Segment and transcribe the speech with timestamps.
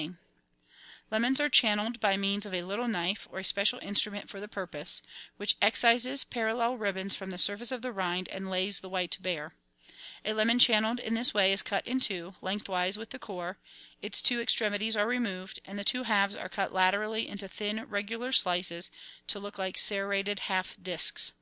[0.00, 3.38] 74 GUIDE TO MODERN COOKERY Lemons are channelled by means of a little knife, or
[3.40, 5.02] a special instrument for the purpose,
[5.36, 9.52] which excises parallel ribbons from the surface of the rind and lays the white bare.
[10.24, 13.58] A lemon channelled in this way is cut in two, lengthwise with the core;
[14.00, 18.32] its two extremities are removed, and the two halves are cut laterally into thin, regular
[18.32, 18.90] slices
[19.26, 21.32] to look like serrated half discs.